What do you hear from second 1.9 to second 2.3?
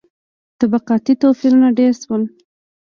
شول.